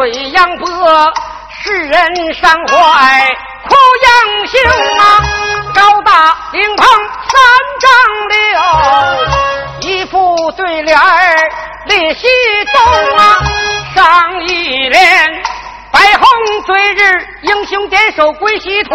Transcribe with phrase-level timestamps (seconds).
[0.00, 1.12] 水扬波，
[1.60, 2.76] 世人伤怀
[3.68, 4.56] 哭杨雄
[4.96, 5.02] 啊，
[5.74, 6.86] 高大灵棚
[7.26, 7.40] 三
[7.80, 7.90] 丈
[9.80, 11.50] 六，一副对联儿
[11.86, 12.28] 立西
[12.72, 13.42] 东啊，
[13.96, 15.28] 上一联
[15.90, 18.94] 白虹对日，英雄点首归西土，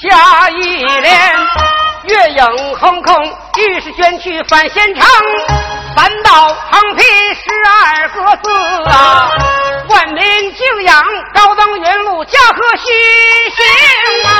[0.00, 1.14] 下一联
[2.04, 3.22] 月影横空，
[3.58, 5.04] 玉石卷去返县城，
[5.94, 7.02] 三道横批
[7.34, 8.50] 十二个字
[8.90, 9.28] 啊，
[9.88, 10.22] 万民
[10.54, 12.92] 敬仰，高登云路，家和西
[13.54, 13.64] 行
[14.24, 14.30] 啊。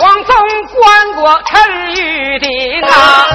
[0.00, 0.34] 王宗
[0.74, 3.26] 关过陈玉鼎啊，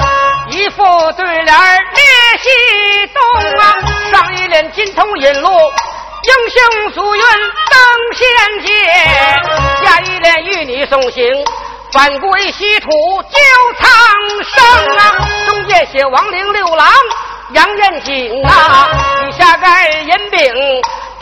[0.50, 2.02] 一副对联列
[2.42, 3.22] 西东
[3.60, 3.62] 啊，
[4.10, 7.78] 上一联金童引路，英雄素云登
[8.14, 8.26] 仙
[8.66, 8.68] 界，
[9.84, 11.24] 下一联与你送行。
[11.92, 12.88] 返归西土
[13.22, 13.38] 救
[13.78, 13.88] 苍
[14.44, 15.00] 生啊！
[15.46, 16.86] 中间写亡灵六郎
[17.52, 18.88] 杨延景啊，
[19.24, 20.54] 底下盖银饼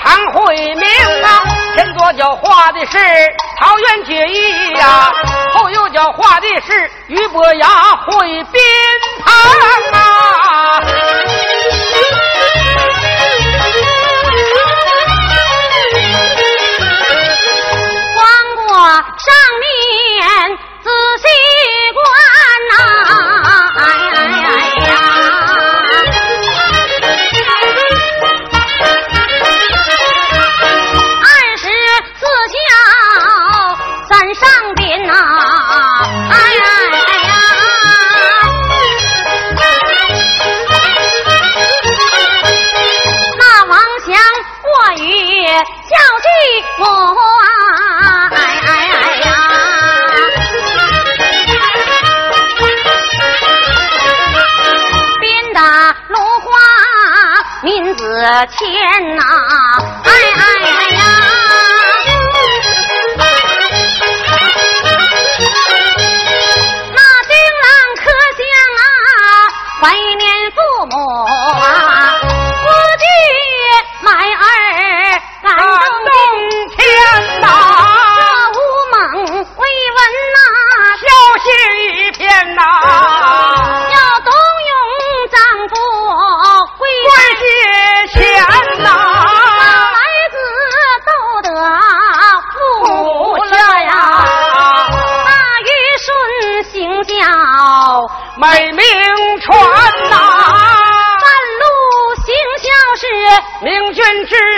[0.03, 0.89] 唐慧明
[1.23, 1.43] 啊，
[1.77, 2.99] 前左脚画的是
[3.61, 5.13] 桃园结义呀、
[5.55, 7.69] 后右脚画的是俞伯牙
[8.07, 8.61] 会宾
[9.25, 9.33] 堂
[9.93, 10.83] 啊。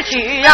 [0.03, 0.53] 去呀，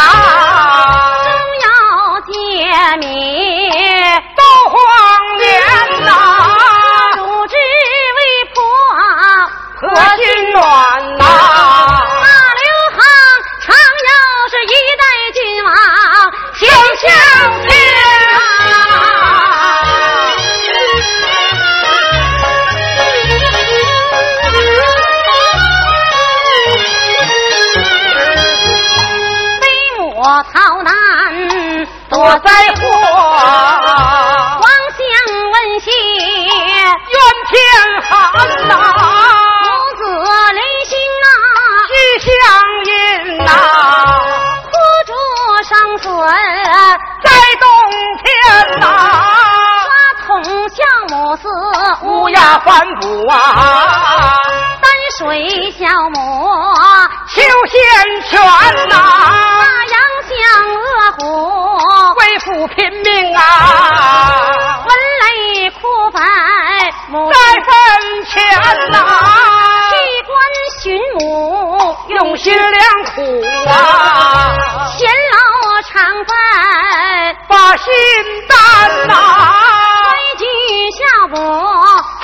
[32.44, 32.82] 灾祸，
[34.61, 34.64] 王
[34.96, 35.02] 相
[35.50, 35.88] 闻信，
[37.08, 37.17] 怨
[37.49, 37.52] 天
[38.02, 38.12] 寒
[38.69, 38.73] 呐，
[39.64, 40.00] 母子
[40.52, 40.93] 连心
[41.25, 41.26] 啊，
[41.88, 42.29] 须相
[42.85, 42.93] 印
[43.44, 43.49] 呐，
[44.70, 44.73] 哭
[45.06, 45.11] 着
[45.64, 46.06] 伤损，
[47.23, 47.26] 在
[47.61, 47.64] 冬
[48.23, 48.25] 天
[48.81, 48.85] 呐，
[49.87, 49.88] 抓
[50.26, 50.29] 统
[50.69, 51.43] 孝母嗣
[52.06, 52.69] 乌鸦反
[53.00, 53.35] 哺啊，
[54.82, 54.85] 丹
[55.19, 55.23] 水
[55.79, 56.19] 孝母，
[57.29, 57.75] 求仙
[58.29, 58.32] 泉
[58.88, 58.93] 呐，
[59.61, 59.96] 那杨
[60.29, 60.32] 相
[60.75, 60.79] 恶
[61.19, 61.23] 虎，
[61.63, 61.63] 为
[62.40, 63.40] 父拼命啊，
[64.86, 66.20] 闻泪哭拜
[67.08, 68.34] 母在坟前
[68.90, 68.96] 呐，
[69.90, 69.92] 弃
[70.26, 70.32] 官
[70.82, 73.72] 寻母，用心良苦啊，
[74.98, 76.34] 贤老常在，
[77.48, 77.92] 把心
[78.48, 78.56] 担
[79.06, 79.12] 呐，
[80.04, 80.08] 规
[80.38, 80.44] 矩
[80.90, 81.36] 孝母，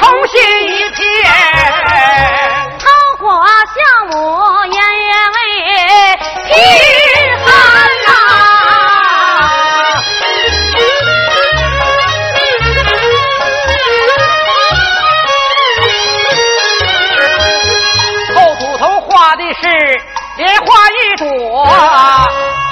[0.00, 2.50] 同心一片。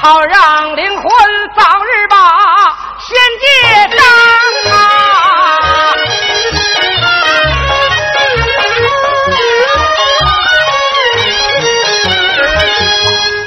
[0.09, 1.05] 好让灵魂
[1.55, 2.17] 早日把
[2.99, 3.45] 仙界
[3.95, 4.01] 当
[4.73, 4.81] 啊！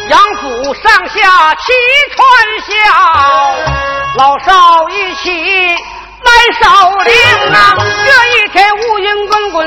[0.08, 1.74] 杨府上下齐
[2.16, 2.22] 传
[2.70, 2.70] 笑，
[4.18, 5.32] 老少一起
[6.22, 6.30] 来
[6.62, 6.70] 守
[7.06, 7.12] 灵
[7.56, 7.58] 啊！
[8.06, 9.61] 这一天乌云滚滚。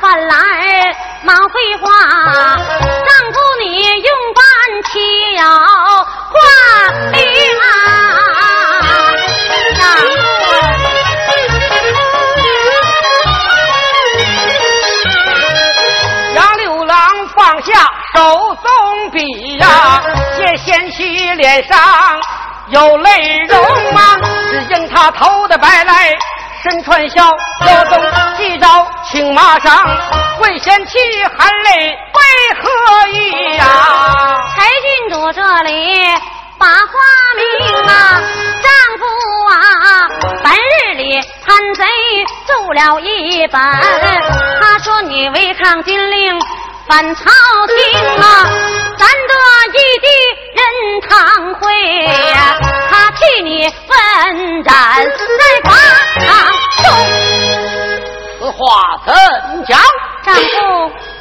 [0.00, 0.36] 饭来
[1.22, 1.88] 忙回话，
[2.56, 4.42] 丈夫你用饭
[4.84, 5.00] 切
[5.36, 6.34] 要画
[7.12, 7.18] 饼
[7.60, 7.64] 啊，
[16.34, 16.96] 杨六郎
[17.34, 17.72] 放下
[18.14, 19.66] 手中笔呀，
[20.36, 21.76] 见贤妻脸上
[22.68, 23.60] 有泪容
[23.96, 24.16] 啊，
[24.50, 26.16] 只见他头的白来
[26.62, 27.36] 身穿孝，
[27.66, 28.00] 腰中
[28.36, 28.66] 系着
[29.10, 29.70] 青麻裳，
[30.42, 30.98] 为贤妻
[31.36, 32.20] 含泪为
[32.60, 33.64] 何意呀？
[34.54, 35.72] 柴郡主这里
[36.58, 36.92] 把话
[37.36, 37.42] 明
[37.86, 38.20] 啊，
[38.62, 39.02] 丈夫
[39.50, 39.56] 啊，
[40.44, 41.84] 白日里贪贼
[42.46, 43.60] 奏了一本，
[44.60, 46.38] 他说你违抗军令。
[46.86, 47.22] 反朝
[47.66, 47.76] 廷
[48.18, 48.48] 啊，
[48.96, 49.32] 咱得
[49.74, 50.06] 一地
[50.56, 50.60] 人
[51.06, 51.60] 堂会
[52.30, 52.56] 呀，
[52.90, 54.72] 他替你问斩
[55.04, 55.70] 在法
[56.24, 56.26] 场
[58.58, 59.14] 话怎
[59.64, 59.78] 讲？
[60.24, 60.40] 丈夫，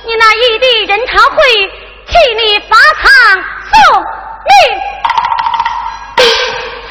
[0.04, 1.38] 你那一地人潮会
[2.08, 3.06] 替你法场
[3.70, 4.02] 送
[4.48, 4.52] 命。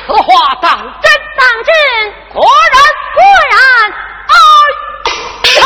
[0.06, 1.10] 此话当真？
[1.36, 1.68] 当真。
[2.32, 2.76] 果然，
[3.12, 3.18] 果
[3.50, 3.54] 然。
[4.30, 4.34] 哎
[5.58, 5.60] 呀！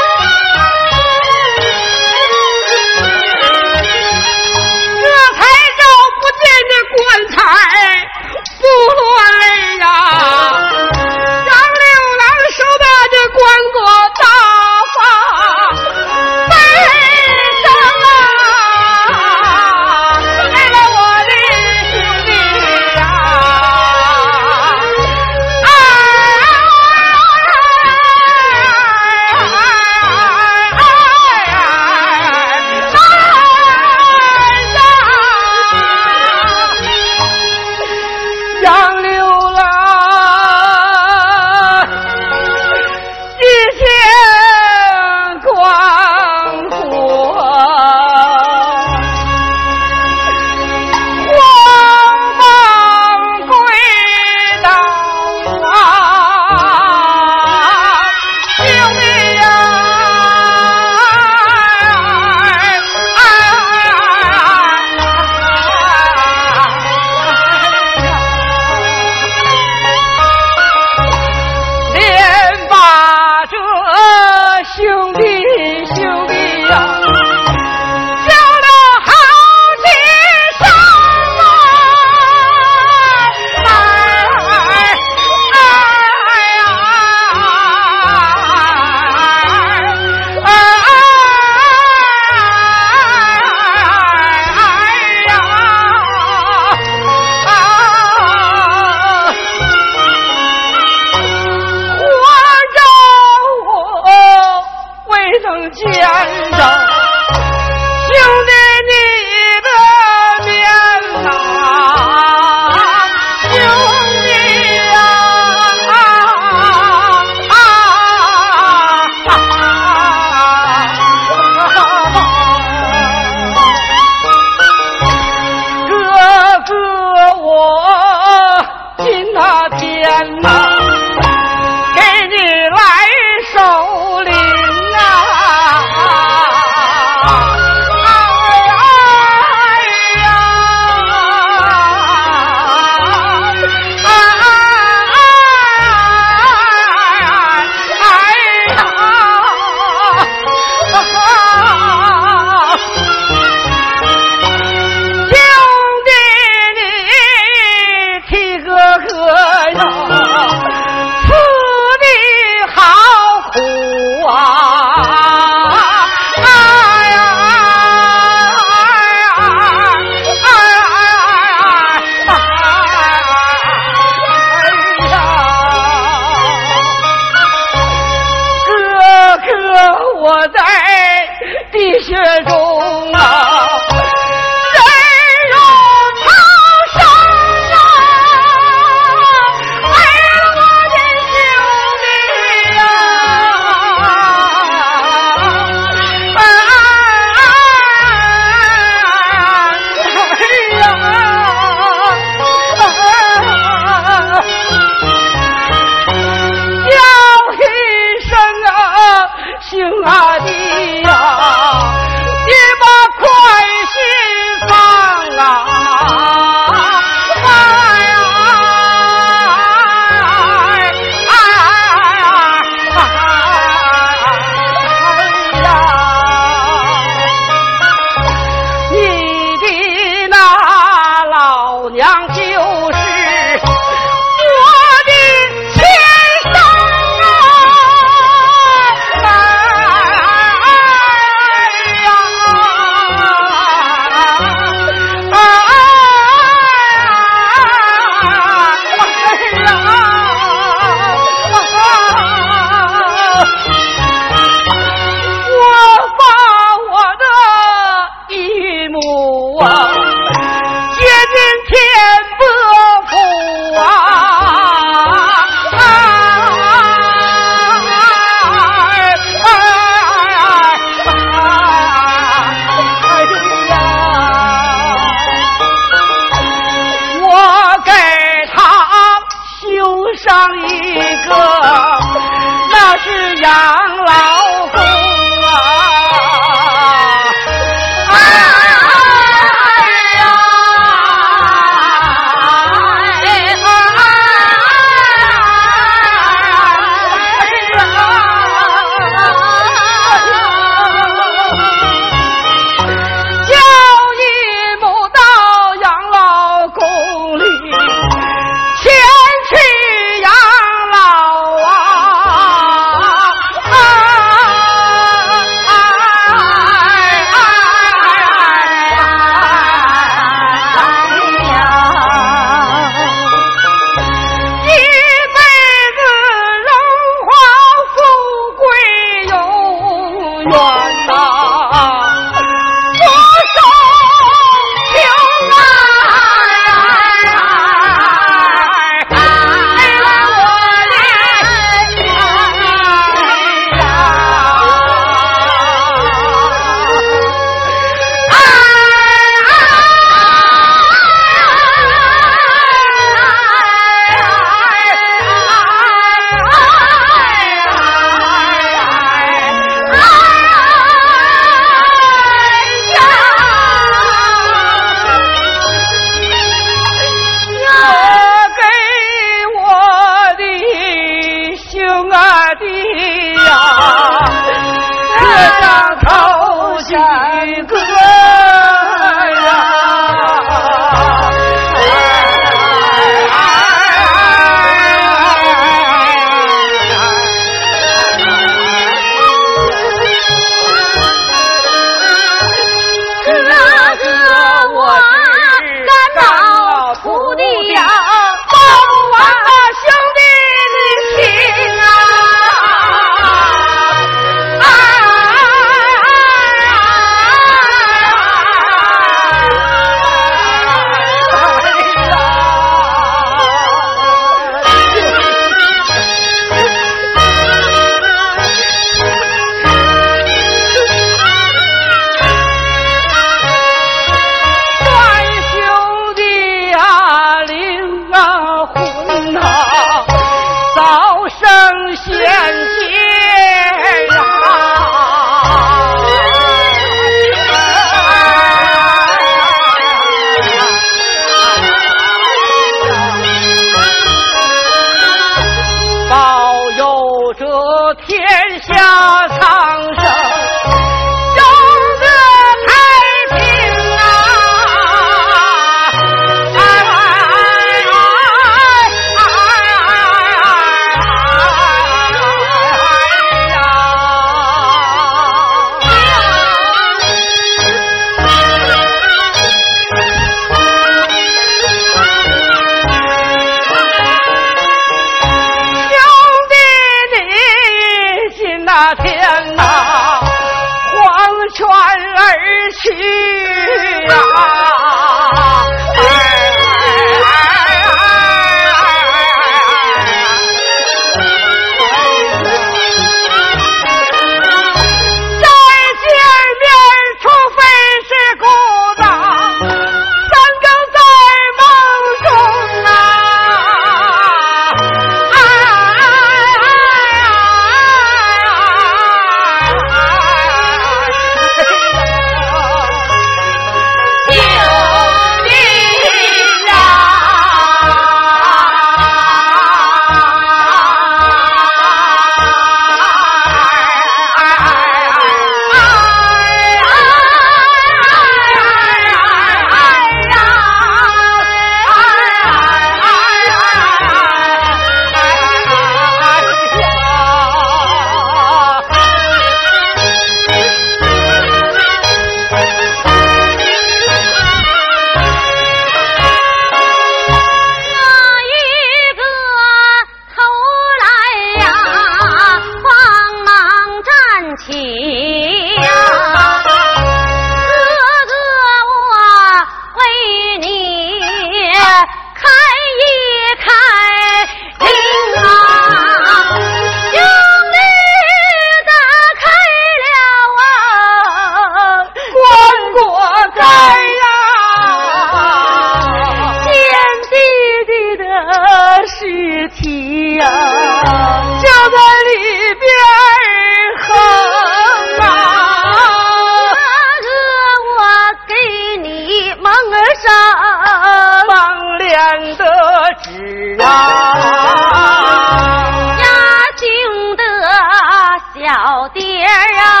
[599.01, 600.00] 老爹儿啊！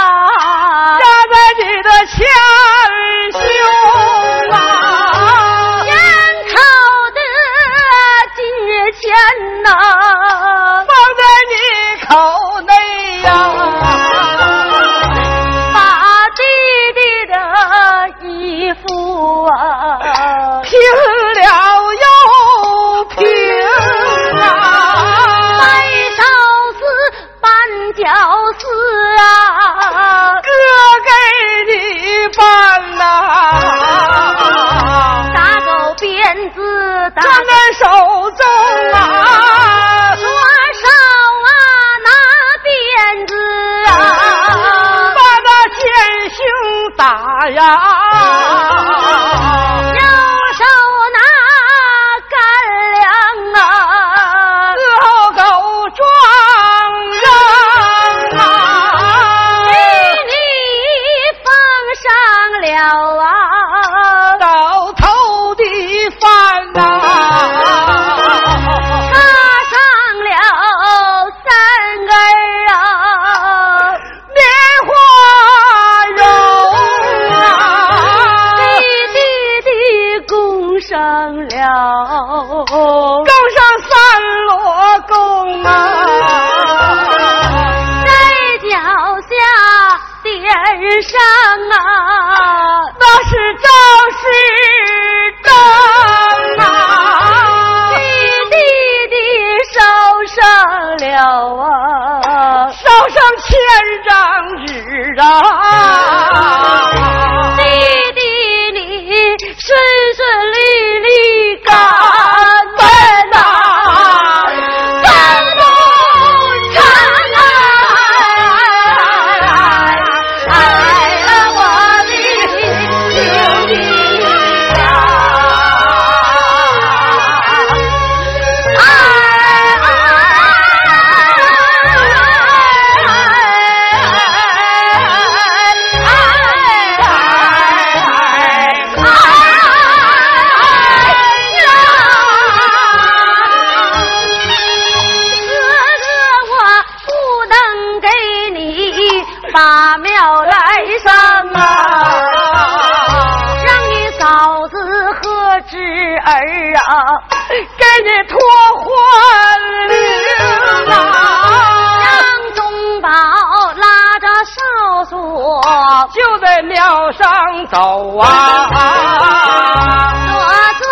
[166.51, 170.35] 在庙上走啊，左
[170.79, 170.83] 转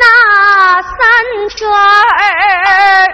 [0.00, 0.06] 那
[0.80, 0.88] 三
[1.56, 3.07] 圈儿。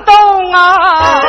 [0.00, 1.23] 动啊。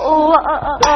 [0.00, 0.89] 啊，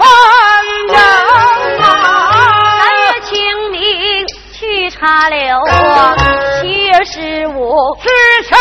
[0.00, 0.08] 三
[2.96, 3.80] 月清明
[4.52, 5.38] 去茶柳
[6.60, 8.08] 七月十五吃
[8.48, 8.56] 茶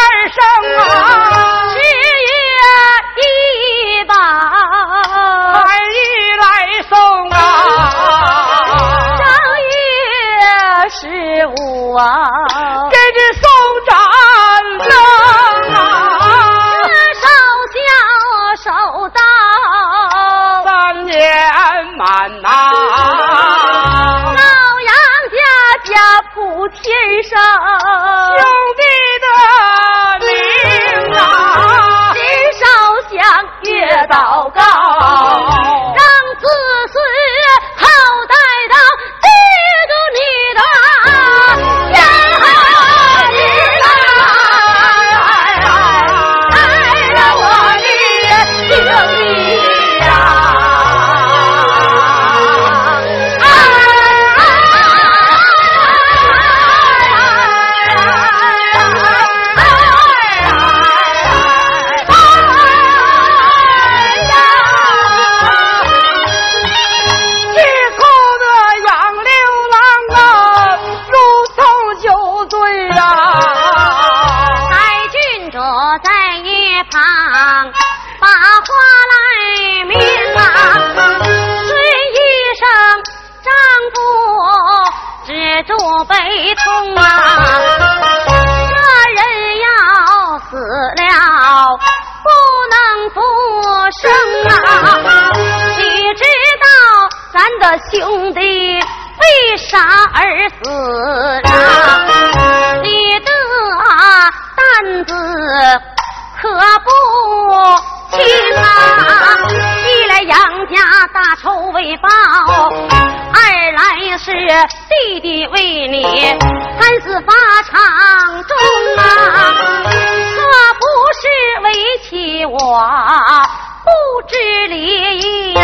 [123.12, 123.90] 不
[124.28, 125.64] 知理呀！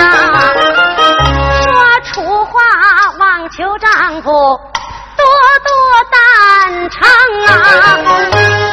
[1.62, 2.60] 说出话
[3.20, 4.32] 望求丈夫
[5.16, 5.24] 多
[5.64, 5.70] 多
[6.12, 7.08] 担承
[7.46, 7.52] 啊！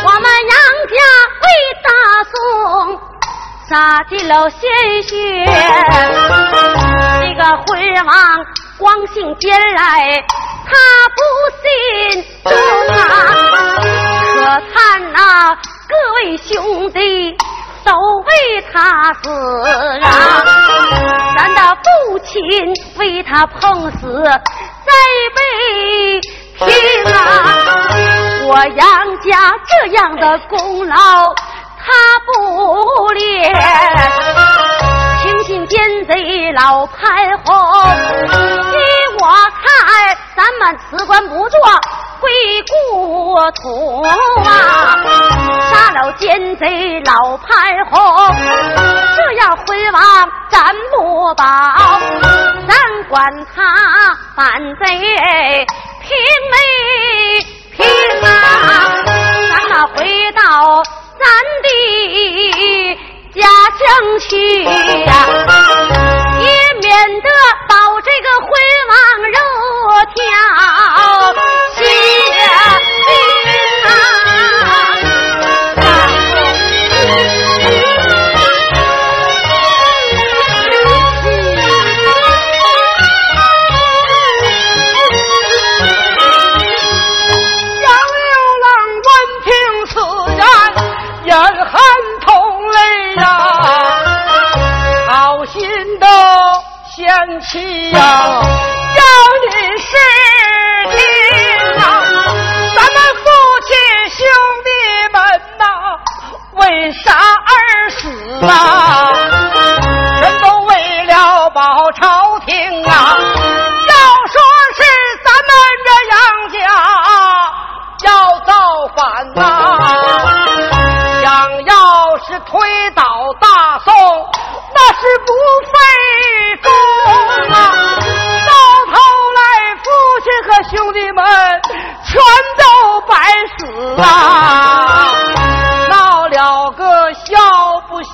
[0.05, 0.57] 我们杨
[0.89, 0.95] 家
[1.43, 1.45] 为
[1.85, 1.89] 大
[2.31, 2.35] 宋
[3.69, 4.61] 洒尽了鲜
[5.03, 5.45] 血，
[7.21, 7.71] 这个昏
[8.07, 8.15] 王
[8.79, 10.25] 光信前来，
[10.65, 10.71] 他
[11.15, 11.21] 不
[11.61, 12.51] 信忠
[12.97, 13.01] 啊！
[14.35, 14.41] 可
[14.73, 14.77] 叹
[15.15, 15.21] 啊
[15.87, 17.37] 各位兄弟。
[17.85, 17.93] 都
[18.27, 18.31] 为
[18.73, 19.31] 他死
[20.03, 20.07] 啊！
[21.37, 22.41] 咱的父亲
[22.99, 24.93] 为他碰死在
[25.35, 25.41] 北
[26.59, 26.67] 平
[27.13, 27.17] 啊！
[28.47, 29.31] 我杨家
[29.69, 30.95] 这样的功劳
[31.85, 31.93] 他
[32.27, 33.53] 不列，
[35.23, 37.55] 听信奸贼老潘洪，
[38.73, 38.77] 依
[39.19, 41.59] 我看咱们辞官不做。
[42.21, 42.31] 归
[42.71, 44.97] 故土啊！
[45.73, 48.37] 杀了奸贼老潘洪，
[49.17, 51.45] 这样昏王咱不保，
[52.69, 53.61] 咱管他
[54.37, 54.87] 反贼
[56.01, 56.17] 平
[56.53, 56.55] 没
[57.73, 57.85] 平
[58.23, 58.31] 啊！
[59.51, 60.82] 咱们回到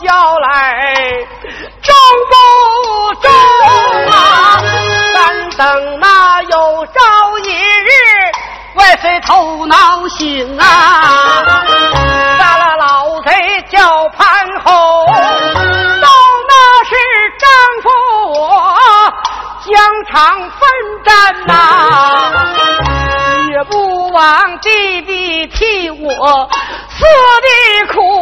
[0.09, 1.27] 不笑来，
[1.83, 1.95] 中
[2.31, 2.33] 不
[3.21, 3.31] 中
[4.11, 4.59] 啊？
[5.15, 7.91] 但等那有朝一日，
[8.75, 10.65] 万岁头脑醒啊！
[12.39, 14.27] 杀了老贼叫潘
[14.65, 14.73] 洪，
[16.01, 16.09] 到
[16.49, 16.55] 那
[16.85, 16.95] 时
[17.39, 17.47] 丈
[17.83, 17.87] 夫
[18.33, 18.41] 我
[19.67, 19.77] 疆
[20.11, 20.17] 场
[20.53, 20.59] 奋
[21.05, 21.53] 战呐，
[23.51, 26.49] 也不忘弟弟替我
[26.89, 28.18] 死的苦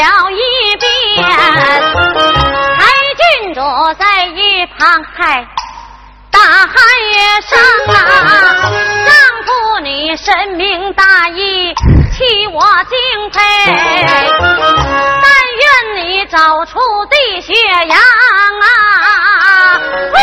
[0.00, 0.40] 了一
[0.78, 1.22] 遍，
[2.78, 2.80] 太
[3.20, 3.60] 君坐
[3.94, 5.46] 在一旁嗨
[6.30, 6.72] 大喊
[7.10, 7.52] 一声
[7.94, 7.96] 啊，
[9.04, 9.12] 丈
[9.44, 9.48] 夫
[9.82, 11.74] 你深明大义，
[12.16, 12.96] 替我敬
[13.30, 13.38] 佩，
[15.22, 15.28] 但
[15.60, 15.62] 愿
[16.06, 16.78] 你找出
[17.10, 17.52] 地血
[17.86, 18.64] 羊啊，
[20.14, 20.18] 为